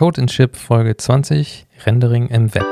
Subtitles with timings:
[0.00, 2.64] Code in Chip Folge 20 Rendering im Web.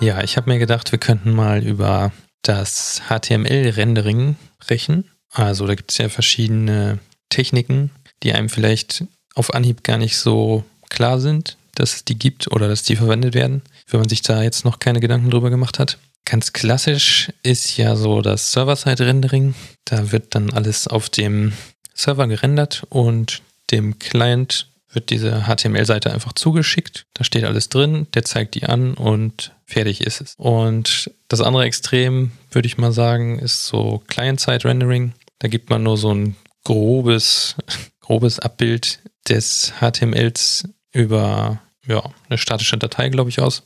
[0.00, 5.10] Ja, ich habe mir gedacht, wir könnten mal über das HTML-Rendering sprechen.
[5.30, 6.98] Also da gibt es ja verschiedene
[7.30, 7.92] Techniken,
[8.22, 9.04] die einem vielleicht
[9.34, 13.32] auf Anhieb gar nicht so klar sind, dass es die gibt oder dass die verwendet
[13.32, 15.96] werden, wenn man sich da jetzt noch keine Gedanken drüber gemacht hat.
[16.24, 19.54] Ganz klassisch ist ja so das Server-Side-Rendering.
[19.84, 21.52] Da wird dann alles auf dem
[21.94, 27.06] Server gerendert und dem Client wird diese HTML-Seite einfach zugeschickt.
[27.14, 30.34] Da steht alles drin, der zeigt die an und fertig ist es.
[30.36, 35.12] Und das andere Extrem, würde ich mal sagen, ist so Client-Side-Rendering.
[35.38, 37.56] Da gibt man nur so ein grobes,
[38.00, 43.62] grobes Abbild des HTMLs über ja, eine statische Datei, glaube ich, aus.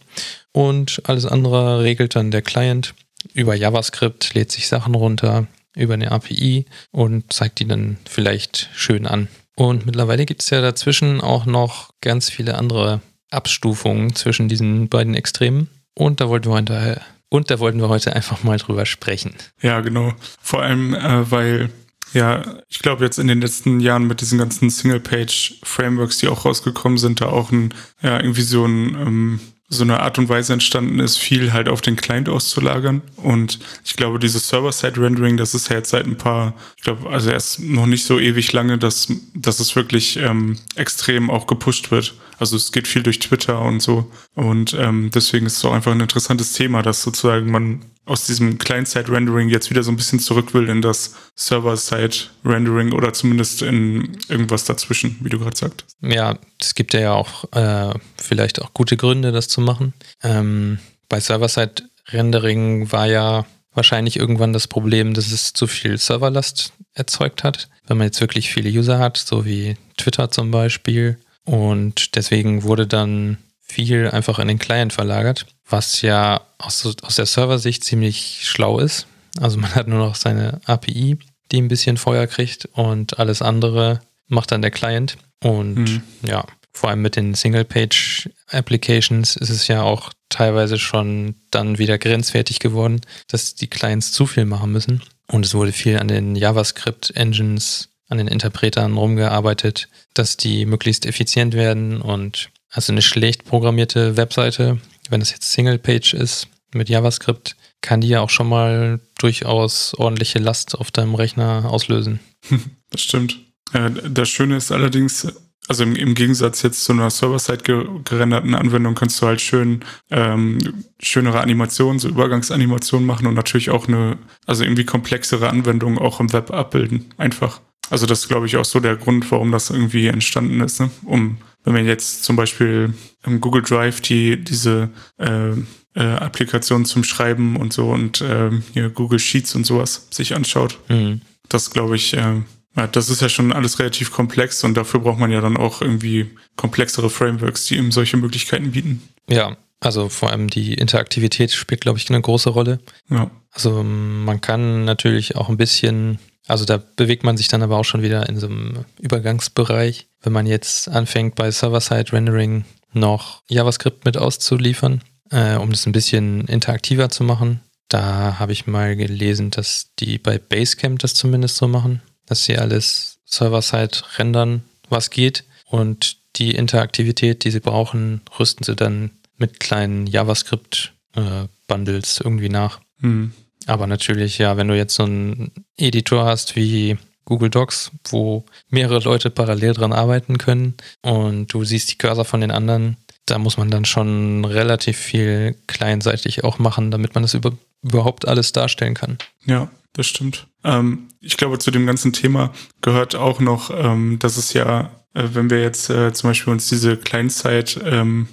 [0.53, 2.95] Und alles andere regelt dann der Client
[3.33, 9.07] über JavaScript, lädt sich Sachen runter über eine API und zeigt die dann vielleicht schön
[9.07, 9.29] an.
[9.57, 15.15] Und mittlerweile gibt es ja dazwischen auch noch ganz viele andere Abstufungen zwischen diesen beiden
[15.15, 15.69] Extremen.
[15.95, 19.35] Und da wollten wir heute, und da wollten wir heute einfach mal drüber sprechen.
[19.63, 20.13] Ja, genau.
[20.41, 21.71] Vor allem, äh, weil
[22.15, 26.97] ja, ich glaube jetzt in den letzten Jahren mit diesen ganzen Single-Page-Frameworks, die auch rausgekommen
[26.97, 29.41] sind, da auch ein, ja, irgendwie so ein ähm,
[29.77, 33.03] so eine Art und Weise entstanden ist, viel halt auf den Client auszulagern.
[33.17, 37.31] Und ich glaube, dieses Server-Side-Rendering, das ist ja jetzt seit ein paar, ich glaube, also
[37.31, 42.15] erst noch nicht so ewig lange, dass, dass es wirklich ähm, extrem auch gepusht wird.
[42.39, 44.11] Also es geht viel durch Twitter und so.
[44.35, 48.59] Und ähm, deswegen ist es auch einfach ein interessantes Thema, dass sozusagen man aus diesem
[48.59, 54.65] Client-Side-Rendering jetzt wieder so ein bisschen zurück will in das Server-Side-Rendering oder zumindest in irgendwas
[54.65, 55.97] dazwischen, wie du gerade sagtest.
[56.03, 59.95] Ja, es gibt ja auch äh, vielleicht auch gute Gründe, das zu machen.
[60.23, 67.45] Ähm, bei Server-Side-Rendering war ja wahrscheinlich irgendwann das Problem, dass es zu viel Serverlast erzeugt
[67.45, 67.69] hat.
[67.87, 71.19] Wenn man jetzt wirklich viele User hat, so wie Twitter zum Beispiel.
[71.45, 77.27] Und deswegen wurde dann viel einfach in den Client verlagert, was ja aus, aus der
[77.27, 79.07] Serversicht ziemlich schlau ist.
[79.41, 81.19] Also man hat nur noch seine API,
[81.51, 85.17] die ein bisschen Feuer kriegt und alles andere macht dann der Client.
[85.43, 86.03] Und mhm.
[86.23, 92.59] ja, vor allem mit den Single-Page-Applications ist es ja auch teilweise schon dann wieder grenzwertig
[92.59, 95.03] geworden, dass die Clients zu viel machen müssen.
[95.29, 101.55] Und es wurde viel an den JavaScript-Engines, an den Interpretern rumgearbeitet, dass die möglichst effizient
[101.55, 108.01] werden und also eine schlecht programmierte Webseite, wenn es jetzt Single-Page ist mit JavaScript, kann
[108.01, 112.19] die ja auch schon mal durchaus ordentliche Last auf deinem Rechner auslösen.
[112.91, 113.39] Das stimmt.
[113.73, 115.27] Das Schöne ist allerdings,
[115.67, 117.63] also im, im Gegensatz jetzt zu einer Server-Side
[118.05, 119.81] gerenderten Anwendung kannst du halt schön
[120.11, 120.59] ähm,
[121.01, 126.33] schönere Animationen, so Übergangsanimationen machen und natürlich auch eine, also irgendwie komplexere Anwendungen auch im
[126.33, 127.07] Web abbilden.
[127.17, 127.61] Einfach.
[127.91, 130.91] Also das ist, glaube ich, auch so der Grund, warum das irgendwie entstanden ist, ne?
[131.05, 132.93] um wenn man jetzt zum Beispiel
[133.25, 135.53] im Google Drive die diese äh,
[135.95, 140.79] äh, Applikationen zum Schreiben und so und äh, hier Google Sheets und sowas sich anschaut,
[140.89, 141.23] mhm.
[141.49, 142.43] das glaube ich, äh,
[142.77, 145.81] ja, das ist ja schon alles relativ komplex und dafür braucht man ja dann auch
[145.81, 149.03] irgendwie komplexere Frameworks, die eben solche Möglichkeiten bieten.
[149.29, 152.81] Ja, also vor allem die Interaktivität spielt, glaube ich, eine große Rolle.
[153.11, 153.31] Ja.
[153.53, 157.85] Also man kann natürlich auch ein bisschen also da bewegt man sich dann aber auch
[157.85, 160.07] schon wieder in so einem Übergangsbereich.
[160.23, 166.47] Wenn man jetzt anfängt bei Server-Side-Rendering noch JavaScript mit auszuliefern, äh, um das ein bisschen
[166.47, 167.61] interaktiver zu machen.
[167.89, 172.59] Da habe ich mal gelesen, dass die bei Basecamp das zumindest so machen, dass sie
[172.59, 175.45] alles Server-Side rendern, was geht.
[175.67, 182.81] Und die Interaktivität, die sie brauchen, rüsten sie dann mit kleinen JavaScript-Bundles äh, irgendwie nach.
[182.99, 183.35] Mhm.
[183.67, 189.01] Aber natürlich, ja, wenn du jetzt so einen Editor hast wie Google Docs, wo mehrere
[189.01, 192.97] Leute parallel dran arbeiten können und du siehst die Cursor von den anderen,
[193.27, 197.53] da muss man dann schon relativ viel kleinseitig auch machen, damit man das über,
[197.83, 199.17] überhaupt alles darstellen kann.
[199.47, 200.47] Ja, das stimmt.
[200.63, 202.53] Ähm, ich glaube, zu dem ganzen Thema
[202.83, 206.69] gehört auch noch, ähm, dass es ja, äh, wenn wir jetzt äh, zum Beispiel uns
[206.69, 208.29] diese Kleinzeit ähm,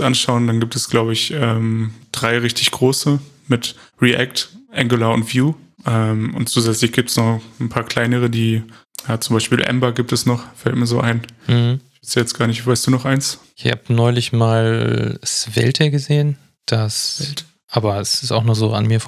[0.00, 5.54] anschauen, dann gibt es, glaube ich, ähm, drei richtig große mit React, Angular und Vue.
[5.86, 8.62] Ähm, und zusätzlich gibt es noch ein paar kleinere, die,
[9.06, 11.22] ja, zum Beispiel Ember gibt es noch, fällt mir so ein.
[11.46, 11.80] Mhm.
[12.00, 13.38] Ich weiß jetzt gar nicht, weißt du noch eins?
[13.56, 17.44] Ich habe neulich mal Svelte gesehen, das, Svelte.
[17.68, 19.00] aber es ist auch nur so an mir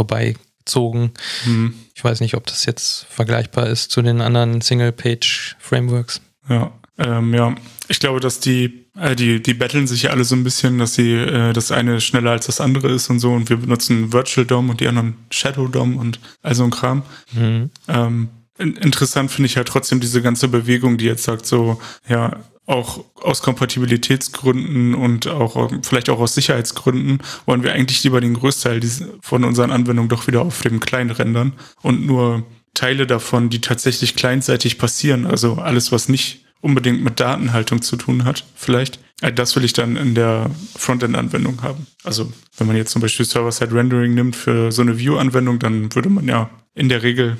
[0.64, 1.12] vorbeigezogen.
[1.46, 1.74] Mhm.
[1.94, 6.20] Ich weiß nicht, ob das jetzt vergleichbar ist zu den anderen Single-Page-Frameworks.
[6.48, 7.52] Ja, Ähm, ja,
[7.88, 10.94] ich glaube, dass die, äh, die, die battlen sich ja alle so ein bisschen, dass
[10.94, 13.32] sie äh, das eine schneller als das andere ist und so.
[13.32, 17.02] Und wir benutzen Virtual DOM und die anderen Shadow DOM und all so ein Kram.
[17.32, 17.70] Mhm.
[17.88, 18.28] Ähm,
[18.58, 23.42] interessant finde ich halt trotzdem diese ganze Bewegung, die jetzt sagt so, ja, auch aus
[23.42, 28.80] Kompatibilitätsgründen und auch vielleicht auch aus Sicherheitsgründen wollen wir eigentlich lieber den Größteil
[29.20, 31.52] von unseren Anwendungen doch wieder auf dem Kleinen rendern
[31.82, 37.82] und nur Teile davon, die tatsächlich kleinseitig passieren, also alles, was nicht unbedingt mit Datenhaltung
[37.82, 38.98] zu tun hat, vielleicht,
[39.34, 41.86] das will ich dann in der Frontend-Anwendung haben.
[42.02, 46.26] Also wenn man jetzt zum Beispiel Server-Side-Rendering nimmt für so eine View-Anwendung, dann würde man
[46.26, 47.36] ja in der Regel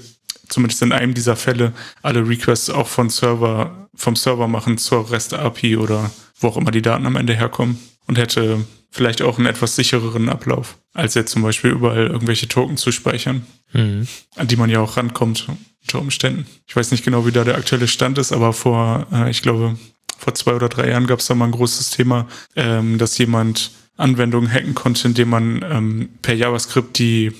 [0.48, 1.72] zumindest in einem dieser Fälle
[2.02, 6.82] alle Requests auch von Server, vom Server machen zur REST-API oder wo auch immer die
[6.82, 11.42] Daten am Ende herkommen und hätte vielleicht auch einen etwas sichereren Ablauf, als jetzt zum
[11.42, 14.06] Beispiel überall irgendwelche Token zu speichern, mhm.
[14.36, 15.48] an die man ja auch rankommt
[15.82, 16.46] unter Umständen.
[16.66, 19.76] Ich weiß nicht genau, wie da der aktuelle Stand ist, aber vor, äh, ich glaube,
[20.16, 23.72] vor zwei oder drei Jahren gab es da mal ein großes Thema, ähm, dass jemand
[23.96, 27.32] Anwendungen hacken konnte, indem man ähm, per JavaScript die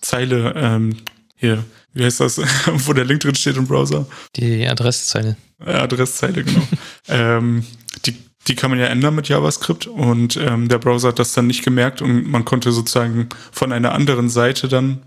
[0.00, 0.96] Zeile ähm,
[1.36, 1.64] hier
[1.94, 2.38] wie heißt das,
[2.86, 4.06] wo der Link drin steht im Browser?
[4.36, 5.36] Die Adresszeile.
[5.66, 6.62] Ja, Adresszeile, genau.
[7.08, 7.64] ähm,
[8.06, 8.16] die,
[8.48, 11.64] die kann man ja ändern mit JavaScript und ähm, der Browser hat das dann nicht
[11.64, 15.02] gemerkt und man konnte sozusagen von einer anderen Seite dann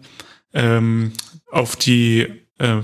[0.53, 1.13] ähm,
[1.51, 2.27] auf die,
[2.59, 2.81] äh,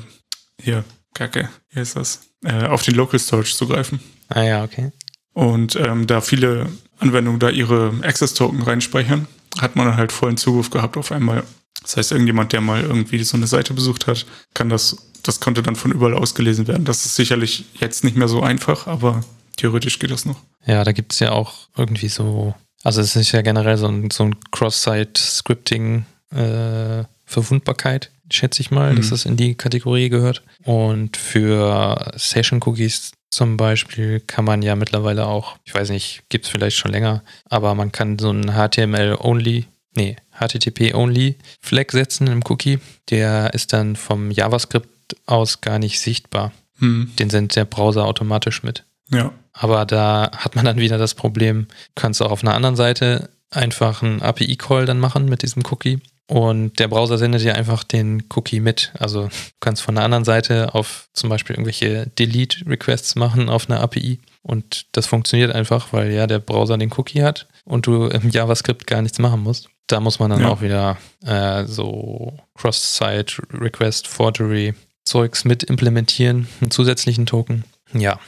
[0.62, 0.84] hier,
[1.14, 2.22] Kacke, wie heißt das?
[2.44, 4.00] Äh, auf den Local Storage zugreifen.
[4.30, 4.92] Ah ja, okay.
[5.34, 6.68] Und ähm, da viele
[7.00, 9.28] Anwendungen da ihre Access-Token reinspeichern,
[9.60, 11.44] hat man dann halt vollen Zugriff gehabt auf einmal
[11.82, 15.64] das heißt, irgendjemand, der mal irgendwie so eine Seite besucht hat, kann das, das konnte
[15.64, 16.86] dann von überall ausgelesen werden.
[16.86, 19.24] Das ist sicherlich jetzt nicht mehr so einfach, aber
[19.58, 20.38] theoretisch geht das noch.
[20.66, 24.12] Ja, da gibt es ja auch irgendwie so, also es ist ja generell so ein,
[24.12, 28.98] so ein Cross-Site-Scripting äh, Verwundbarkeit, schätze ich mal, mhm.
[28.98, 30.44] dass das in die Kategorie gehört.
[30.64, 36.52] Und für Session-Cookies zum Beispiel kann man ja mittlerweile auch, ich weiß nicht, gibt es
[36.52, 42.80] vielleicht schon länger, aber man kann so ein HTML-Only nee, HTTP-Only-Flag setzen im Cookie.
[43.10, 44.90] Der ist dann vom JavaScript
[45.26, 46.52] aus gar nicht sichtbar.
[46.80, 47.12] Hm.
[47.20, 48.84] Den sendet der Browser automatisch mit.
[49.10, 49.32] Ja.
[49.54, 53.30] Aber da hat man dann wieder das Problem, kannst du auch auf einer anderen Seite
[53.50, 56.00] einfach einen API-Call dann machen mit diesem Cookie.
[56.28, 58.94] Und der Browser sendet dir einfach den Cookie mit.
[58.98, 59.30] Also du
[59.60, 64.20] kannst von der anderen Seite auf zum Beispiel irgendwelche Delete-Requests machen auf einer API.
[64.42, 68.88] Und das funktioniert einfach, weil ja der Browser den Cookie hat und du im JavaScript
[68.88, 69.70] gar nichts machen musst.
[69.92, 70.50] Da muss man dann ja.
[70.50, 74.74] auch wieder äh, so Cross-Site, Request, Forgery
[75.04, 77.66] Zeugs mit implementieren, einen zusätzlichen Token.
[77.94, 78.20] Ja,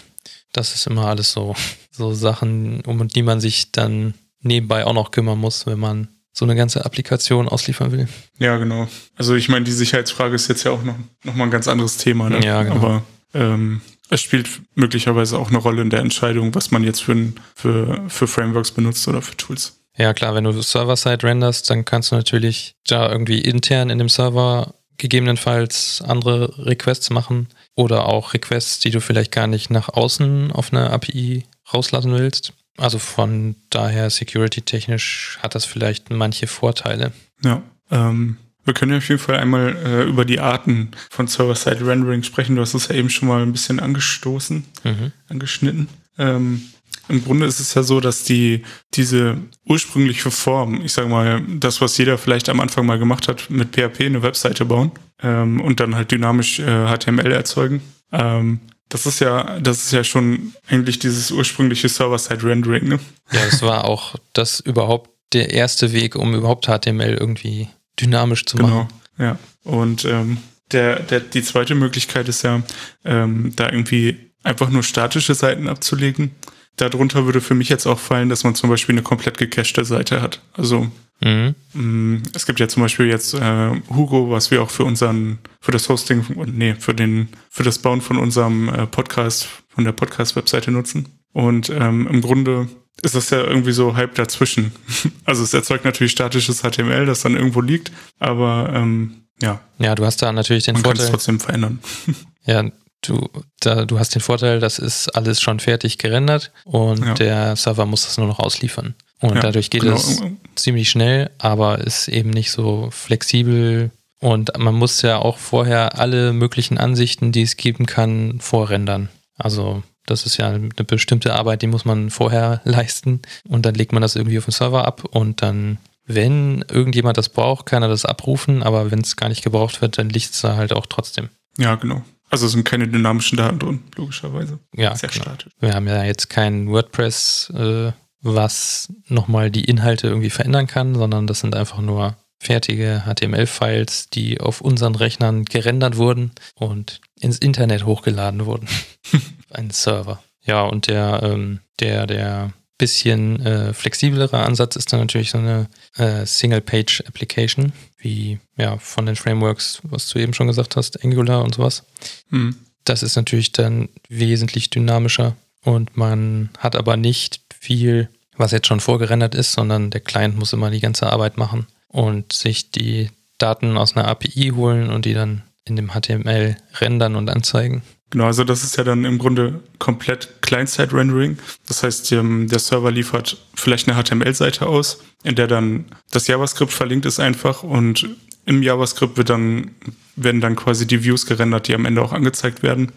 [0.52, 1.56] das ist immer alles so,
[1.92, 6.46] so Sachen, um die man sich dann nebenbei auch noch kümmern muss, wenn man so
[6.46, 8.08] eine ganze Applikation ausliefern will.
[8.40, 8.88] Ja, genau.
[9.16, 11.98] Also ich meine, die Sicherheitsfrage ist jetzt ja auch noch, noch mal ein ganz anderes
[11.98, 12.30] Thema.
[12.30, 12.44] Ne?
[12.44, 12.76] Ja, genau.
[12.76, 17.34] Aber ähm, es spielt möglicherweise auch eine Rolle in der Entscheidung, was man jetzt für,
[17.56, 19.83] für, für Frameworks benutzt oder für Tools.
[19.98, 24.10] Ja, klar, wenn du Server-Side renderst, dann kannst du natürlich da irgendwie intern in dem
[24.10, 30.52] Server gegebenenfalls andere Requests machen oder auch Requests, die du vielleicht gar nicht nach außen
[30.52, 32.54] auf einer API rauslassen willst.
[32.78, 37.12] Also von daher security-technisch hat das vielleicht manche Vorteile.
[37.44, 37.62] Ja,
[37.92, 42.56] ähm, wir können ja auf jeden Fall einmal äh, über die Arten von Server-Side-Rendering sprechen.
[42.56, 45.12] Du hast es ja eben schon mal ein bisschen angestoßen, mhm.
[45.28, 45.90] angeschnitten.
[46.18, 46.70] Ähm,
[47.10, 48.64] im Grunde ist es ja so, dass die
[48.94, 53.50] diese ursprüngliche Form, ich sage mal, das, was jeder vielleicht am Anfang mal gemacht hat,
[53.50, 54.92] mit PHP eine Webseite bauen
[55.22, 60.04] ähm, und dann halt dynamisch äh, HTML erzeugen, ähm, das ist ja, das ist ja
[60.04, 63.00] schon eigentlich dieses ursprüngliche Server-Side-Rendering, ne?
[63.32, 68.58] Ja, das war auch das überhaupt der erste Weg, um überhaupt HTML irgendwie dynamisch zu
[68.58, 68.88] machen.
[69.18, 69.40] Genau, ja.
[69.64, 70.38] Und ähm,
[70.72, 72.62] der, der, die zweite Möglichkeit ist ja,
[73.04, 76.32] ähm, da irgendwie einfach nur statische Seiten abzulegen.
[76.78, 80.22] Darunter würde für mich jetzt auch fallen, dass man zum Beispiel eine komplett gecachte Seite
[80.22, 80.42] hat.
[80.54, 80.88] Also
[81.22, 81.56] mhm.
[81.74, 85.40] mh, mm, es gibt ja zum Beispiel jetzt äh, Hugo, was wir auch für unseren,
[85.62, 89.92] für das Hosting, nee, für den, für das Bauen von unserem äh, Podcast, von der
[89.92, 91.08] Podcast-Webseite nutzen.
[91.32, 92.68] Und ähm, im Grunde
[93.02, 94.72] ist das ja irgendwie so halb dazwischen.
[95.26, 99.62] Also es erzeugt natürlich statisches HTML, das dann irgendwo liegt, aber ähm, ja.
[99.80, 101.06] Ja, du hast da natürlich den Man Vorteil.
[101.06, 101.80] Man kann es trotzdem verändern.
[102.46, 102.70] Ja,
[103.08, 103.30] du,
[103.60, 107.14] da, du hast den Vorteil, das ist alles schon fertig gerendert und ja.
[107.14, 108.96] der Server muss das nur noch ausliefern.
[109.22, 109.96] Und ja, dadurch geht genau.
[109.96, 110.22] es
[110.56, 113.92] ziemlich schnell, aber ist eben nicht so flexibel.
[114.20, 119.10] Und man muss ja auch vorher alle möglichen Ansichten, die es geben kann, vorrendern.
[119.38, 123.94] Also das ist ja eine bestimmte Arbeit, die muss man vorher leisten und dann legt
[123.94, 127.90] man das irgendwie auf den Server ab und dann, wenn irgendjemand das braucht, kann er
[127.90, 130.86] das abrufen, aber wenn es gar nicht gebraucht wird, dann liegt es da halt auch
[130.86, 131.30] trotzdem.
[131.58, 132.04] Ja, genau.
[132.34, 134.58] Also sind keine dynamischen Daten drin, logischerweise.
[134.76, 135.22] Ja, sehr genau.
[135.22, 135.54] statisch.
[135.60, 141.28] Wir haben ja jetzt kein WordPress, äh, was nochmal die Inhalte irgendwie verändern kann, sondern
[141.28, 147.86] das sind einfach nur fertige HTML-Files, die auf unseren Rechnern gerendert wurden und ins Internet
[147.86, 148.68] hochgeladen wurden.
[149.52, 150.24] Ein Server.
[150.44, 155.68] Ja, und der, ähm, der, der bisschen äh, flexiblere Ansatz ist dann natürlich so eine
[155.96, 161.56] äh, Single-Page-Application, wie ja von den Frameworks, was du eben schon gesagt hast, Angular und
[161.56, 161.84] sowas.
[162.30, 162.56] Mhm.
[162.84, 168.80] Das ist natürlich dann wesentlich dynamischer und man hat aber nicht viel, was jetzt schon
[168.80, 173.78] vorgerendert ist, sondern der Client muss immer die ganze Arbeit machen und sich die Daten
[173.78, 177.84] aus einer API holen und die dann in dem HTML rendern und anzeigen.
[178.14, 181.40] Genau, also das ist ja dann im Grunde komplett Client-Side-Rendering.
[181.68, 187.08] Das heißt, der Server liefert vielleicht eine HTML-Seite aus, in der dann das JavaScript verlinkt
[187.08, 188.08] ist einfach und
[188.46, 189.72] im JavaScript wird dann,
[190.16, 192.92] werden dann quasi die Views gerendert, die am Ende auch angezeigt werden.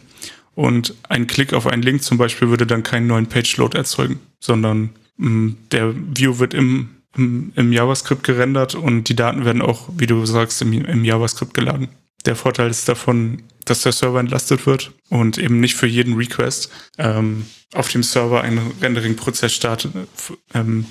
[0.54, 4.90] Und ein Klick auf einen Link zum Beispiel würde dann keinen neuen Page-Load erzeugen, sondern
[5.16, 10.06] mm, der View wird im, im, im, JavaScript gerendert und die Daten werden auch, wie
[10.06, 11.88] du sagst, im, im JavaScript geladen.
[12.26, 16.70] Der Vorteil ist davon, dass der Server entlastet wird und eben nicht für jeden Request
[16.98, 19.92] ähm, auf dem Server ein Rendering-Prozess startet,
[20.54, 20.86] ähm,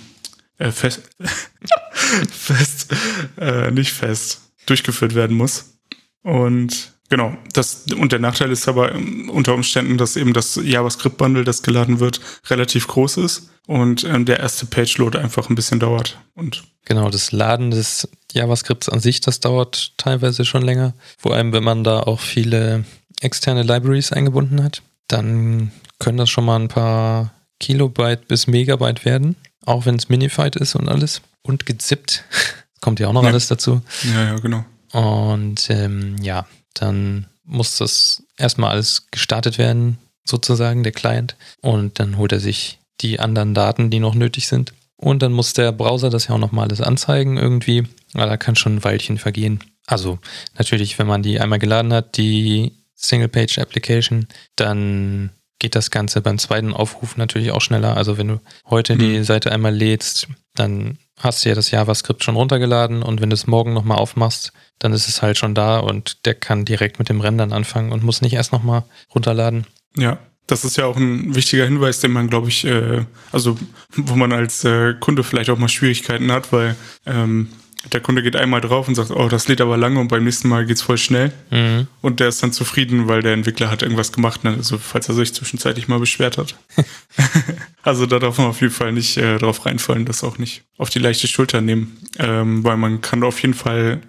[0.57, 1.03] äh, fest,
[2.31, 2.93] fest
[3.37, 5.77] äh, nicht fest durchgeführt werden muss.
[6.23, 11.61] Und Genau, das, und der Nachteil ist aber unter Umständen, dass eben das JavaScript-Bundle, das
[11.61, 12.19] geladen wird,
[12.49, 16.17] relativ groß ist und ähm, der erste Page-Load einfach ein bisschen dauert.
[16.33, 20.93] Und genau, das Laden des JavaScripts an sich, das dauert teilweise schon länger.
[21.17, 22.85] Vor allem, wenn man da auch viele
[23.21, 29.35] externe Libraries eingebunden hat, dann können das schon mal ein paar Kilobyte bis Megabyte werden,
[29.65, 31.21] auch wenn es minified ist und alles.
[31.43, 32.23] Und gezippt.
[32.81, 33.29] Kommt ja auch noch ja.
[33.29, 33.81] alles dazu.
[34.03, 34.65] Ja, ja, genau.
[34.91, 36.45] Und ähm, ja,
[36.81, 41.35] dann muss das erstmal alles gestartet werden, sozusagen, der Client.
[41.61, 44.73] Und dann holt er sich die anderen Daten, die noch nötig sind.
[44.97, 47.83] Und dann muss der Browser das ja auch nochmal alles anzeigen irgendwie.
[48.13, 49.63] Aber da kann schon ein Weilchen vergehen.
[49.85, 50.19] Also
[50.57, 56.73] natürlich, wenn man die einmal geladen hat, die Single-Page-Application, dann geht das Ganze beim zweiten
[56.73, 57.95] Aufruf natürlich auch schneller.
[57.95, 58.99] Also wenn du heute mhm.
[58.99, 63.35] die Seite einmal lädst, dann hast du ja das JavaScript schon runtergeladen und wenn du
[63.35, 67.09] es morgen nochmal aufmachst, dann ist es halt schon da und der kann direkt mit
[67.09, 69.65] dem Rendern anfangen und muss nicht erst nochmal runterladen.
[69.97, 73.57] Ja, das ist ja auch ein wichtiger Hinweis, den man, glaube ich, äh, also
[73.95, 77.49] wo man als äh, Kunde vielleicht auch mal Schwierigkeiten hat, weil ähm,
[77.91, 80.49] der Kunde geht einmal drauf und sagt, oh, das lädt aber lange und beim nächsten
[80.49, 81.31] Mal geht's voll schnell.
[81.51, 81.87] Mhm.
[82.01, 84.51] Und der ist dann zufrieden, weil der Entwickler hat irgendwas gemacht, ne?
[84.51, 86.55] also falls er sich zwischenzeitlich mal beschwert hat.
[87.83, 90.89] also da darf man auf jeden Fall nicht äh, drauf reinfallen, das auch nicht auf
[90.89, 94.01] die leichte Schulter nehmen, ähm, weil man kann auf jeden Fall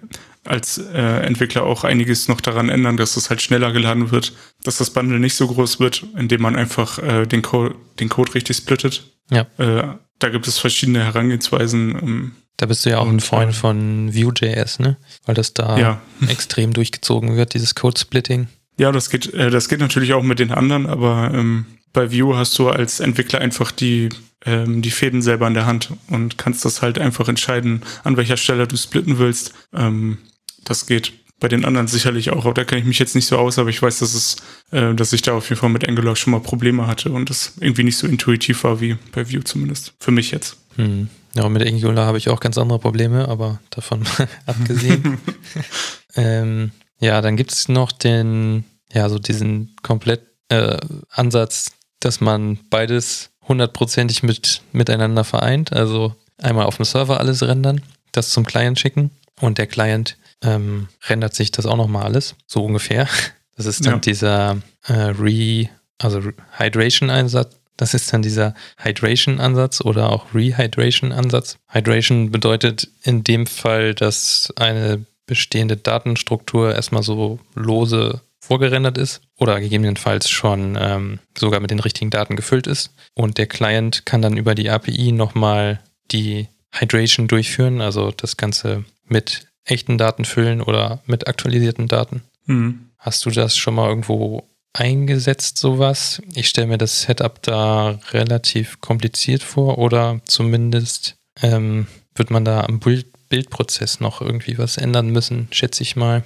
[0.43, 4.77] als äh, Entwickler auch einiges noch daran ändern, dass es halt schneller geladen wird, dass
[4.77, 8.57] das Bundle nicht so groß wird, indem man einfach äh, den, Co den Code richtig
[8.57, 9.03] splittet.
[9.29, 9.45] Ja.
[9.57, 11.95] Äh, da gibt es verschiedene Herangehensweisen.
[12.01, 14.97] Ähm, da bist du ja auch ein Freund von Vue.js, ne?
[15.25, 16.01] Weil das da ja.
[16.27, 18.47] extrem durchgezogen wird, dieses Code-Splitting.
[18.77, 22.35] Ja, das geht, äh, das geht natürlich auch mit den anderen, aber ähm, bei Vue
[22.35, 24.09] hast du als Entwickler einfach die,
[24.45, 28.37] ähm, die Fäden selber in der Hand und kannst das halt einfach entscheiden, an welcher
[28.37, 29.53] Stelle du splitten willst.
[29.73, 30.17] Ähm,
[30.63, 33.37] das geht bei den anderen sicherlich auch, aber da kenne ich mich jetzt nicht so
[33.37, 34.37] aus, aber ich weiß, dass es,
[34.71, 37.53] äh, dass ich da auf jeden Fall mit Angular schon mal Probleme hatte und das
[37.59, 39.93] irgendwie nicht so intuitiv war wie bei Vue zumindest.
[39.99, 40.57] Für mich jetzt.
[40.75, 41.09] Hm.
[41.37, 44.03] Ja, mit Angular habe ich auch ganz andere Probleme, aber davon
[44.47, 45.19] abgesehen.
[46.15, 50.77] ähm, ja, dann gibt es noch den, ja, so diesen komplett äh,
[51.11, 55.73] Ansatz, dass man beides hundertprozentig mit, miteinander vereint.
[55.73, 57.81] Also einmal auf dem Server alles rendern,
[58.13, 62.65] das zum Client schicken und der Client ähm, rendert sich das auch nochmal alles, so
[62.65, 63.07] ungefähr.
[63.55, 63.99] Das ist dann ja.
[63.99, 66.21] dieser äh, Re, also
[66.57, 71.57] Hydration-Einsatz, das ist dann dieser Hydration-Ansatz oder auch Rehydration-Ansatz.
[71.69, 79.59] Hydration bedeutet in dem Fall, dass eine bestehende Datenstruktur erstmal so lose vorgerendert ist oder
[79.59, 82.93] gegebenenfalls schon ähm, sogar mit den richtigen Daten gefüllt ist.
[83.13, 85.81] Und der Client kann dann über die API nochmal
[86.11, 92.23] die Hydration durchführen, also das Ganze mit echten Daten füllen oder mit aktualisierten Daten.
[92.45, 92.89] Mhm.
[92.97, 96.21] Hast du das schon mal irgendwo eingesetzt, sowas?
[96.35, 102.61] Ich stelle mir das Setup da relativ kompliziert vor oder zumindest ähm, wird man da
[102.61, 106.23] am Bild Bildprozess noch irgendwie was ändern müssen, schätze ich mal.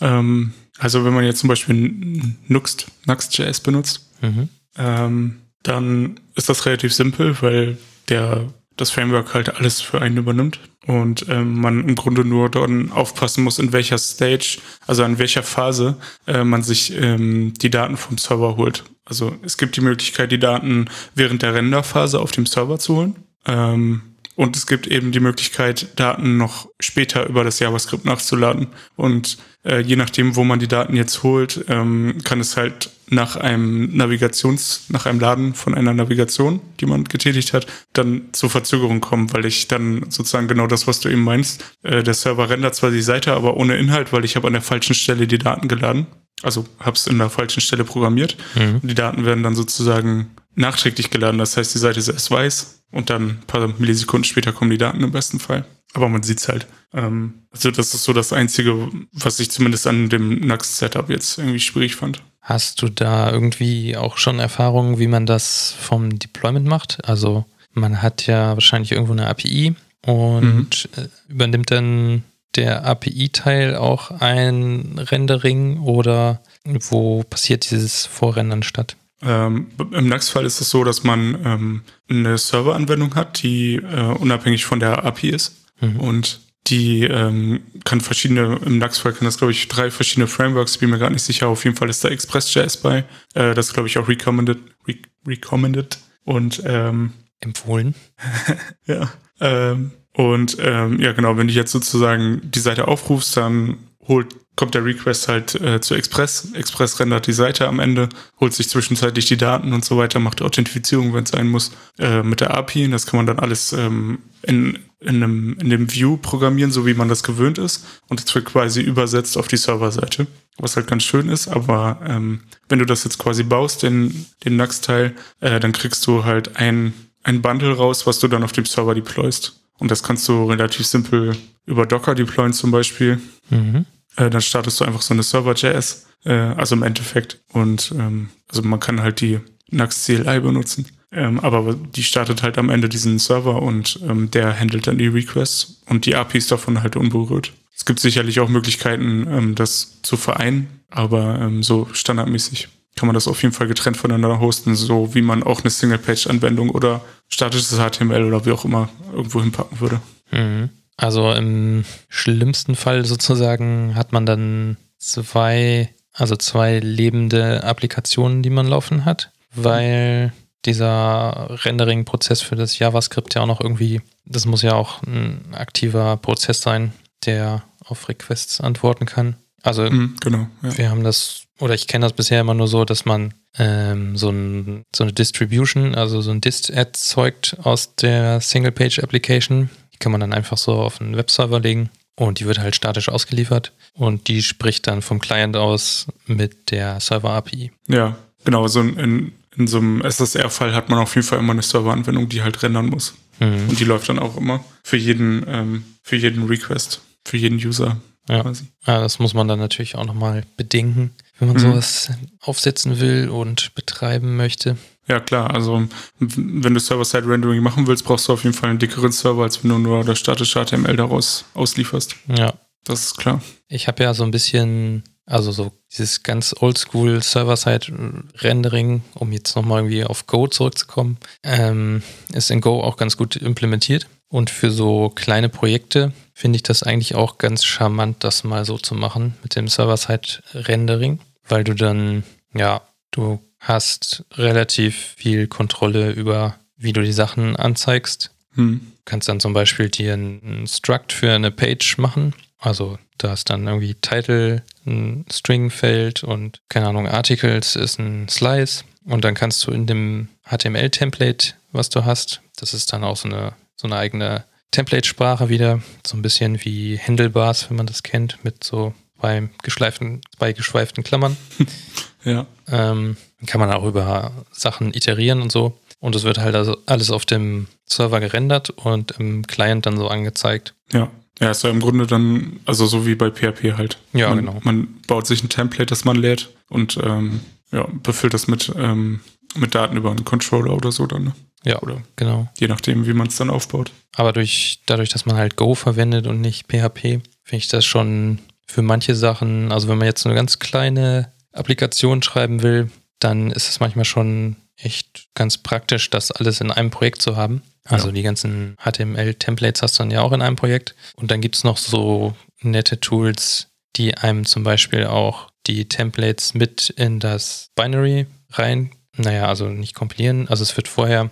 [0.00, 4.48] Ähm, also wenn man jetzt zum Beispiel Nuxt, Nuxt.js benutzt, mhm.
[4.76, 10.58] ähm, dann ist das relativ simpel, weil der das Framework halt alles für einen übernimmt
[10.86, 15.42] und ähm, man im Grunde nur dort aufpassen muss, in welcher Stage, also in welcher
[15.42, 15.96] Phase
[16.26, 18.84] äh, man sich ähm, die Daten vom Server holt.
[19.04, 23.16] Also es gibt die Möglichkeit, die Daten während der Renderphase auf dem Server zu holen.
[23.46, 28.68] Ähm, und es gibt eben die Möglichkeit, Daten noch später über das JavaScript nachzuladen.
[28.96, 33.36] Und äh, je nachdem, wo man die Daten jetzt holt, ähm, kann es halt nach
[33.36, 39.00] einem Navigations, nach einem Laden von einer Navigation, die man getätigt hat, dann zur Verzögerung
[39.00, 42.74] kommen, weil ich dann sozusagen genau das, was du eben meinst, äh, der Server rendert
[42.74, 45.68] zwar die Seite, aber ohne Inhalt, weil ich habe an der falschen Stelle die Daten
[45.68, 46.06] geladen.
[46.42, 48.36] Also habe es in der falschen Stelle programmiert.
[48.54, 48.80] Mhm.
[48.82, 51.38] Die Daten werden dann sozusagen nachträglich geladen.
[51.38, 54.78] Das heißt, die Seite ist erst weiß und dann ein paar Millisekunden später kommen die
[54.78, 55.64] Daten im besten Fall.
[55.94, 56.66] Aber man sieht's halt.
[56.94, 61.60] Ähm, also das ist so das Einzige, was ich zumindest an dem Nux-Setup jetzt irgendwie
[61.60, 62.22] schwierig fand.
[62.40, 66.98] Hast du da irgendwie auch schon Erfahrungen, wie man das vom Deployment macht?
[67.04, 71.02] Also man hat ja wahrscheinlich irgendwo eine API und mhm.
[71.02, 72.24] Äh, übernimmt dann
[72.56, 78.96] der API-Teil auch ein Rendering oder wo passiert dieses Vorrendern statt?
[79.22, 84.64] Ähm, Im Nux-Fall ist es so, dass man ähm, eine Serveranwendung hat, die äh, unabhängig
[84.64, 85.64] von der API ist.
[85.80, 86.00] Mhm.
[86.00, 90.90] Und die ähm, kann verschiedene, im Nux-Fall kann das, glaube ich, drei verschiedene Frameworks, bin
[90.90, 91.48] mir gar nicht sicher.
[91.48, 93.04] Auf jeden Fall ist da Express.js bei.
[93.34, 94.58] Äh, das glaube ich, auch recommended.
[94.86, 95.98] Re recommended.
[96.24, 97.94] Und ähm, empfohlen.
[98.86, 99.12] ja.
[99.40, 104.74] Ähm, und ähm, ja, genau, wenn du jetzt sozusagen die Seite aufrufst, dann holt kommt
[104.74, 106.48] der Request halt äh, zu Express.
[106.52, 110.42] Express rendert die Seite am Ende, holt sich zwischenzeitlich die Daten und so weiter, macht
[110.42, 112.88] Authentifizierung, wenn es sein muss, äh, mit der API.
[112.88, 116.94] Das kann man dann alles ähm, in, in, einem, in dem View programmieren, so wie
[116.94, 117.84] man das gewöhnt ist.
[118.08, 120.26] Und es wird quasi übersetzt auf die Serverseite,
[120.58, 121.48] was halt ganz schön ist.
[121.48, 126.24] Aber ähm, wenn du das jetzt quasi baust, den, den Nux-Teil, äh, dann kriegst du
[126.24, 126.92] halt ein,
[127.22, 129.60] ein Bundle raus, was du dann auf dem Server deployst.
[129.78, 133.18] Und das kannst du relativ simpel über Docker deployen zum Beispiel.
[133.50, 133.86] Mhm.
[134.16, 137.40] Äh, dann startest du einfach so eine Server.js, äh, also im Endeffekt.
[137.52, 139.40] Und ähm, also man kann halt die
[139.70, 140.86] Nux CLI benutzen.
[141.10, 145.08] Ähm, aber die startet halt am Ende diesen Server und ähm, der handelt dann die
[145.08, 147.52] Requests und die API ist davon halt unberührt.
[147.76, 153.14] Es gibt sicherlich auch Möglichkeiten, ähm, das zu vereinen, aber ähm, so standardmäßig kann man
[153.14, 157.78] das auf jeden Fall getrennt voneinander hosten, so wie man auch eine Single-Page-Anwendung oder statisches
[157.78, 160.00] HTML oder wie auch immer irgendwo hinpacken würde.
[160.30, 160.70] Mhm.
[161.02, 168.68] Also im schlimmsten Fall sozusagen hat man dann zwei, also zwei lebende Applikationen, die man
[168.68, 170.32] laufen hat, weil
[170.64, 176.18] dieser Rendering-Prozess für das JavaScript ja auch noch irgendwie, das muss ja auch ein aktiver
[176.18, 176.92] Prozess sein,
[177.26, 179.34] der auf Requests antworten kann.
[179.60, 180.78] Also mhm, genau, ja.
[180.78, 184.30] wir haben das, oder ich kenne das bisher immer nur so, dass man ähm, so,
[184.30, 189.68] ein, so eine Distribution, also so ein Dist erzeugt aus der Single-Page-Application,
[190.02, 193.72] kann man dann einfach so auf einen Webserver legen und die wird halt statisch ausgeliefert
[193.94, 197.72] und die spricht dann vom Client aus mit der Server-API.
[197.88, 198.66] Ja, genau.
[198.68, 202.42] So in, in so einem SSR-Fall hat man auf jeden Fall immer eine Serveranwendung, die
[202.42, 203.14] halt rendern muss.
[203.38, 203.68] Mhm.
[203.68, 207.96] Und die läuft dann auch immer für jeden, ähm, für jeden Request, für jeden User.
[208.28, 208.42] Ja.
[208.42, 208.66] Quasi.
[208.86, 211.60] ja, das muss man dann natürlich auch nochmal bedenken, wenn man mhm.
[211.60, 212.10] sowas
[212.40, 214.76] aufsetzen will und betreiben möchte.
[215.08, 215.52] Ja, klar.
[215.52, 215.82] Also,
[216.18, 219.70] wenn du Server-Side-Rendering machen willst, brauchst du auf jeden Fall einen dickeren Server, als wenn
[219.70, 222.16] du nur das statische HTML daraus auslieferst.
[222.28, 222.54] Ja.
[222.84, 223.40] Das ist klar.
[223.68, 229.80] Ich habe ja so ein bisschen, also so dieses ganz oldschool Server-Side-Rendering, um jetzt nochmal
[229.80, 234.08] irgendwie auf Go zurückzukommen, ähm, ist in Go auch ganz gut implementiert.
[234.28, 238.78] Und für so kleine Projekte finde ich das eigentlich auch ganz charmant, das mal so
[238.78, 242.80] zu machen mit dem Server-Side-Rendering, weil du dann, ja,
[243.12, 248.34] du hast relativ viel Kontrolle über, wie du die Sachen anzeigst.
[248.54, 248.80] Hm.
[248.80, 252.34] Du kannst dann zum Beispiel dir ein Struct für eine Page machen.
[252.58, 258.84] Also da ist dann irgendwie Title, ein String-Feld und keine Ahnung, Articles ist ein Slice.
[259.04, 263.28] Und dann kannst du in dem HTML-Template, was du hast, das ist dann auch so
[263.28, 268.44] eine, so eine eigene Template-Sprache wieder, so ein bisschen wie Handlebars, wenn man das kennt,
[268.44, 271.38] mit so bei geschleiften, bei geschweiften Klammern.
[272.24, 272.46] ja.
[272.68, 275.78] Ähm, kann man auch über Sachen iterieren und so.
[276.00, 280.08] Und es wird halt also alles auf dem Server gerendert und im Client dann so
[280.08, 280.74] angezeigt.
[280.92, 281.10] Ja.
[281.40, 283.98] Ja, ist ja im Grunde dann, also so wie bei PHP halt.
[284.12, 284.60] Ja, man, genau.
[284.62, 287.40] Man baut sich ein Template, das man lädt und ähm,
[287.72, 289.20] ja, befüllt das mit, ähm,
[289.56, 291.24] mit Daten über einen Controller oder so dann.
[291.24, 291.32] Ne?
[291.64, 292.48] Ja, oder genau.
[292.58, 293.92] Je nachdem, wie man es dann aufbaut.
[294.14, 297.22] Aber durch, dadurch, dass man halt Go verwendet und nicht PHP, finde
[297.56, 302.62] ich das schon für manche Sachen, also wenn man jetzt eine ganz kleine Applikation schreiben
[302.62, 307.36] will, dann ist es manchmal schon echt ganz praktisch, das alles in einem Projekt zu
[307.36, 307.62] haben.
[307.84, 308.12] Also ja.
[308.12, 310.94] die ganzen HTML-Templates hast du dann ja auch in einem Projekt.
[311.16, 316.54] Und dann gibt es noch so nette Tools, die einem zum Beispiel auch die Templates
[316.54, 320.48] mit in das Binary rein, naja, also nicht kompilieren.
[320.48, 321.30] Also es wird vorher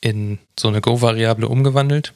[0.00, 2.12] in so eine Go-Variable umgewandelt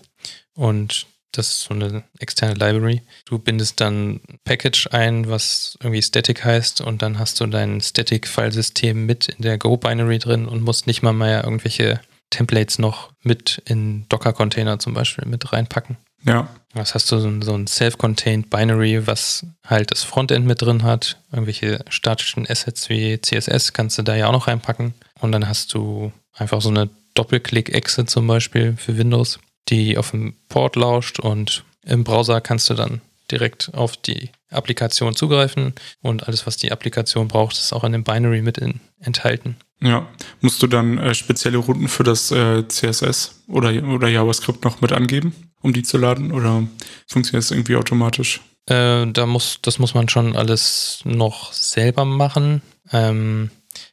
[0.55, 3.03] und das ist so eine externe Library.
[3.25, 9.07] Du bindest dann Package ein, was irgendwie Static heißt und dann hast du dein Static-Filesystem
[9.07, 14.07] mit in der Go-Binary drin und musst nicht mal mehr irgendwelche Templates noch mit in
[14.09, 15.97] Docker-Container zum Beispiel mit reinpacken.
[16.25, 16.49] Ja.
[16.75, 20.83] Das hast du so ein, so ein self-contained Binary, was halt das Frontend mit drin
[20.83, 21.19] hat.
[21.31, 24.95] Irgendwelche statischen Assets wie CSS kannst du da ja auch noch reinpacken.
[25.21, 30.35] Und dann hast du einfach so eine Doppelklick-Exit zum Beispiel für Windows die auf dem
[30.49, 36.47] Port lauscht und im Browser kannst du dann direkt auf die Applikation zugreifen und alles,
[36.47, 39.57] was die Applikation braucht, ist auch in dem Binary mit in, enthalten.
[39.81, 40.07] Ja,
[40.41, 44.93] musst du dann äh, spezielle Routen für das äh, CSS oder, oder JavaScript noch mit
[44.93, 46.67] angeben, um die zu laden oder
[47.09, 48.41] funktioniert es irgendwie automatisch?
[48.67, 52.63] Äh, da muss, das muss man schon alles noch selber machen.
[52.93, 53.51] Ähm,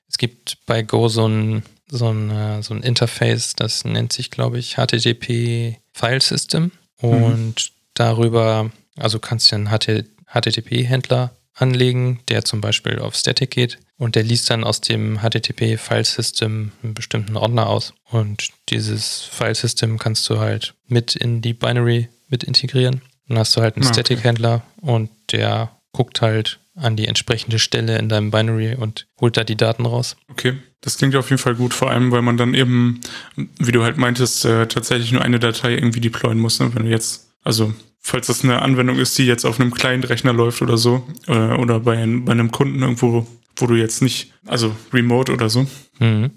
[0.08, 4.32] es gibt bei Go so ein so ein, äh, so ein Interface, das nennt sich,
[4.32, 6.72] glaube ich, HTTP File System.
[7.02, 7.74] Und mhm.
[7.94, 14.24] darüber, also kannst du einen HTTP-Händler anlegen, der zum Beispiel auf Static geht und der
[14.24, 17.94] liest dann aus dem HTTP File System einen bestimmten Ordner aus.
[18.10, 23.02] Und dieses File System kannst du halt mit in die Binary mit integrieren.
[23.28, 24.02] Dann hast du halt einen ah, okay.
[24.02, 29.44] Static-Händler und der guckt halt an die entsprechende Stelle in deinem Binary und holt da
[29.44, 30.16] die Daten raus.
[30.30, 33.02] Okay, das klingt auf jeden Fall gut, vor allem, weil man dann eben,
[33.36, 36.60] wie du halt meintest, äh, tatsächlich nur eine Datei irgendwie deployen muss.
[36.60, 36.74] Ne?
[36.74, 40.32] Wenn du jetzt, also falls das eine Anwendung ist, die jetzt auf einem kleinen Rechner
[40.32, 44.74] läuft oder so, äh, oder bei, bei einem Kunden irgendwo, wo du jetzt nicht, also
[44.94, 45.68] remote oder so,
[46.00, 46.32] mhm.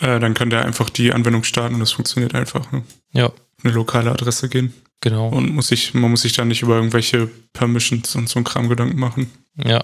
[0.00, 2.70] äh, dann kann der einfach die Anwendung starten und das funktioniert einfach.
[2.70, 2.82] Ne?
[3.12, 3.32] Ja.
[3.64, 4.72] Eine lokale Adresse gehen.
[5.00, 5.28] Genau.
[5.28, 8.68] Und muss sich, man muss sich dann nicht über irgendwelche Permissions und so ein Kram
[8.68, 9.30] Gedanken machen.
[9.56, 9.82] Ja.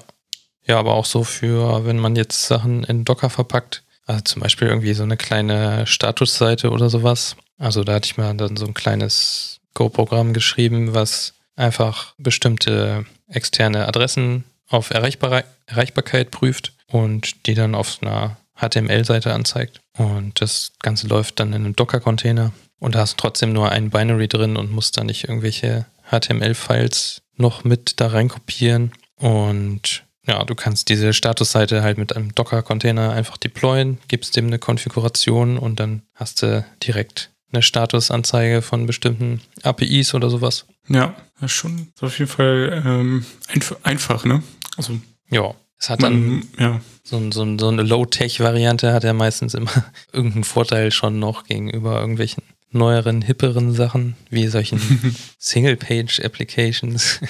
[0.66, 4.68] Ja, aber auch so für, wenn man jetzt Sachen in Docker verpackt, also zum Beispiel
[4.68, 7.36] irgendwie so eine kleine Statusseite oder sowas.
[7.58, 13.86] Also da hatte ich mir dann so ein kleines Go-Programm geschrieben, was einfach bestimmte externe
[13.86, 19.80] Adressen auf Erreichbar Erreichbarkeit prüft und die dann auf einer HTML-Seite anzeigt.
[19.96, 23.90] Und das Ganze läuft dann in einem Docker-Container und da hast du trotzdem nur ein
[23.90, 28.92] Binary drin und musst da nicht irgendwelche HTML-Files noch mit da reinkopieren.
[29.16, 34.58] Und ja, du kannst diese Statusseite halt mit einem Docker-Container einfach deployen, gibst dem eine
[34.58, 40.66] Konfiguration und dann hast du direkt eine Statusanzeige von bestimmten APIs oder sowas.
[40.88, 44.42] Ja, das ist schon ist auf jeden Fall ähm, einf einfach, ne?
[44.76, 44.98] Also
[45.30, 46.80] ja, es hat dann man, ja.
[47.02, 49.70] so, so, so eine Low-Tech-Variante hat er meistens immer
[50.12, 52.42] irgendeinen Vorteil schon noch gegenüber irgendwelchen
[52.74, 54.80] neueren, hipperen Sachen, wie solchen
[55.38, 57.20] Single-Page-Applications.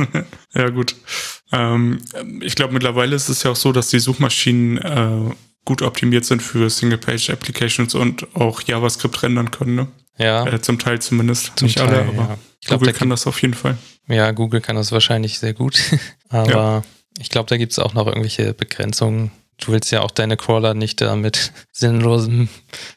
[0.54, 0.96] ja, gut.
[1.52, 1.98] Ähm,
[2.40, 6.42] ich glaube, mittlerweile ist es ja auch so, dass die Suchmaschinen äh, gut optimiert sind
[6.42, 9.74] für Single-Page-Applications und auch JavaScript rendern können.
[9.74, 9.88] Ne?
[10.18, 10.46] Ja.
[10.46, 11.52] Äh, zum Teil zumindest.
[11.56, 12.38] Zum Nicht Teil, alle, aber ja.
[12.60, 13.76] ich glaub, Google kann das auf jeden Fall.
[14.08, 15.78] Ja, Google kann das wahrscheinlich sehr gut.
[16.28, 16.82] aber ja.
[17.18, 19.30] ich glaube, da gibt es auch noch irgendwelche Begrenzungen.
[19.58, 22.48] Du willst ja auch deine Crawler nicht da mit sinnlosem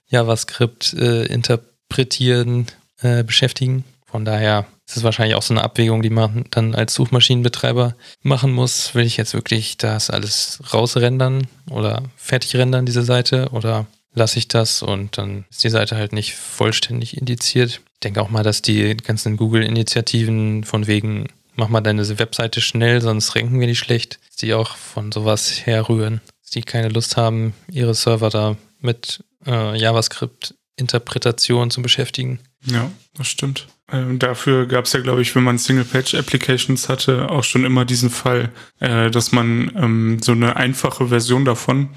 [0.07, 2.67] JavaScript äh, interpretieren Interpretieren
[3.01, 3.85] äh, beschäftigen.
[4.05, 8.51] Von daher ist es wahrscheinlich auch so eine Abwägung, die man dann als Suchmaschinenbetreiber machen
[8.53, 8.93] muss.
[8.93, 14.47] Will ich jetzt wirklich das alles rausrendern oder fertig rendern, diese Seite, oder lasse ich
[14.47, 17.81] das und dann ist die Seite halt nicht vollständig indiziert.
[17.93, 23.01] Ich denke auch mal, dass die ganzen Google-Initiativen von wegen, mach mal deine Webseite schnell,
[23.01, 26.21] sonst ranken wir die schlecht, die auch von sowas herrühren.
[26.43, 32.39] Dass die keine Lust haben, ihre Server da mit äh, JavaScript Interpretation zu beschäftigen.
[32.65, 33.67] Ja, das stimmt.
[33.91, 38.09] Ähm, dafür gab es ja, glaube ich, wenn man Single-Page-Applications hatte, auch schon immer diesen
[38.09, 41.89] Fall, äh, dass man ähm, so eine einfache Version davon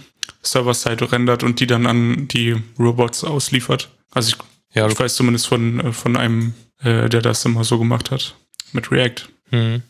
[0.43, 3.91] Server-Side rendert und die dann an die Robots ausliefert.
[4.11, 7.79] Also ich, ja, ich weiß zumindest von, äh, von einem, äh, der das immer so
[7.79, 8.37] gemacht hat,
[8.73, 9.29] mit React.
[9.51, 9.83] Mhm.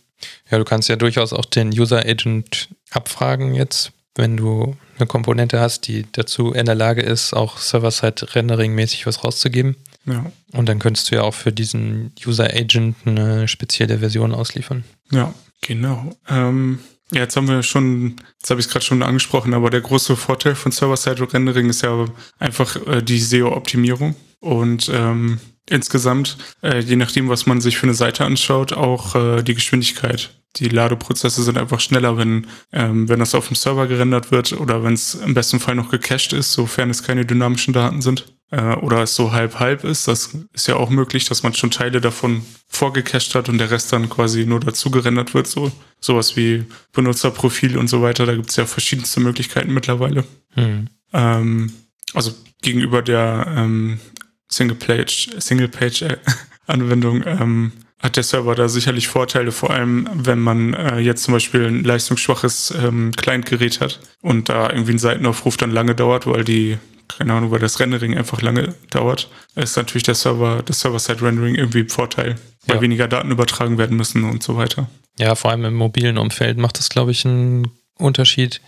[0.51, 5.87] Ja, du kannst ja durchaus auch den User-Agent abfragen jetzt, wenn du eine Komponente hast,
[5.87, 9.77] die dazu in der Lage ist, auch Server-Side-Rendering-mäßig was rauszugeben.
[10.07, 10.31] Ja.
[10.53, 14.85] Und dann könntest du ja auch für diesen User-Agent eine spezielle Version ausliefern.
[15.11, 16.11] Ja, genau.
[16.29, 16.81] Ähm,
[17.13, 20.17] ja, jetzt haben wir schon, jetzt habe ich es gerade schon angesprochen, aber der große
[20.17, 22.07] Vorteil von Server-Side-Rendering ist ja
[22.39, 24.15] einfach äh, die SEO-Optimierung.
[24.41, 29.43] Und ähm, insgesamt, äh, je nachdem, was man sich für eine Seite anschaut, auch äh,
[29.43, 34.31] die Geschwindigkeit die Ladeprozesse sind einfach schneller, wenn, ähm, wenn das auf dem Server gerendert
[34.31, 38.03] wird oder wenn es im besten Fall noch gecached ist, sofern es keine dynamischen Daten
[38.03, 38.27] sind.
[38.51, 40.09] Äh, oder es so halb-halb ist.
[40.09, 43.93] Das ist ja auch möglich, dass man schon Teile davon vorgecached hat und der Rest
[43.93, 45.47] dann quasi nur dazu gerendert wird.
[45.47, 48.27] So sowas wie Benutzerprofil und so weiter.
[48.27, 50.25] Da gibt es ja verschiedenste Möglichkeiten mittlerweile.
[50.55, 50.89] Hm.
[51.13, 51.73] Ähm,
[52.13, 54.01] also gegenüber der ähm,
[54.49, 61.25] Single-Page, Single-Page-Anwendung ähm, hat der Server da sicherlich Vorteile, vor allem wenn man äh, jetzt
[61.25, 66.27] zum Beispiel ein leistungsschwaches ähm, Client-Gerät hat und da irgendwie ein Seitenaufruf dann lange dauert,
[66.27, 70.81] weil die, keine Ahnung, weil das Rendering einfach lange dauert, ist natürlich der Server, das
[70.81, 72.37] Server-Side-Rendering irgendwie ein Vorteil,
[72.67, 72.83] weil ja.
[72.83, 74.89] weniger Daten übertragen werden müssen und so weiter.
[75.19, 78.63] Ja, vor allem im mobilen Umfeld macht das, glaube ich, einen Unterschied,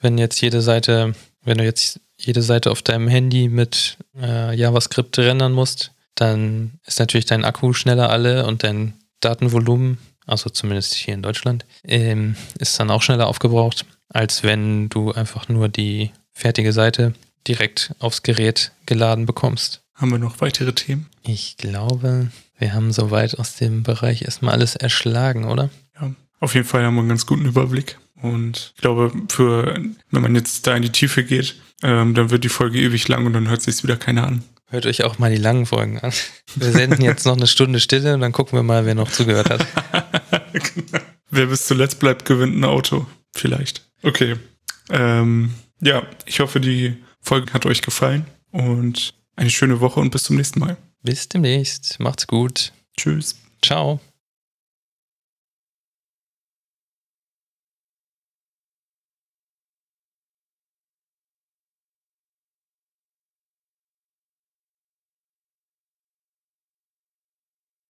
[0.00, 1.14] wenn jetzt jede Seite,
[1.44, 6.98] wenn du jetzt jede Seite auf deinem Handy mit äh, JavaScript rendern musst, dann ist
[6.98, 12.78] natürlich dein Akku schneller alle und dein Datenvolumen, also zumindest hier in Deutschland, ähm, ist
[12.78, 17.14] dann auch schneller aufgebraucht, als wenn du einfach nur die fertige Seite
[17.46, 19.82] direkt aufs Gerät geladen bekommst.
[19.94, 21.08] Haben wir noch weitere Themen?
[21.22, 22.28] Ich glaube,
[22.58, 25.70] wir haben soweit aus dem Bereich erstmal alles erschlagen, oder?
[26.00, 27.98] Ja, auf jeden Fall haben wir einen ganz guten Überblick.
[28.22, 32.44] Und ich glaube, für, wenn man jetzt da in die Tiefe geht, ähm, dann wird
[32.44, 34.42] die Folge ewig lang und dann hört sich wieder keiner an.
[34.70, 36.12] Hört euch auch mal die langen Folgen an.
[36.54, 39.50] Wir senden jetzt noch eine Stunde Stille und dann gucken wir mal, wer noch zugehört
[39.50, 39.66] hat.
[40.52, 41.04] genau.
[41.32, 43.06] Wer bis zuletzt bleibt, gewinnt ein Auto.
[43.32, 43.88] Vielleicht.
[44.02, 44.34] Okay.
[44.90, 50.24] Ähm, ja, ich hoffe, die Folge hat euch gefallen und eine schöne Woche und bis
[50.24, 50.76] zum nächsten Mal.
[51.02, 52.00] Bis demnächst.
[52.00, 52.72] Macht's gut.
[52.96, 53.36] Tschüss.
[53.62, 54.00] Ciao.